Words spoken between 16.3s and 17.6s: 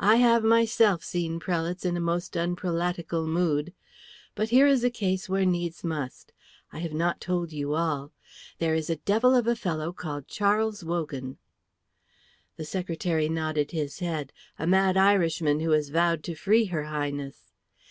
free her Highness."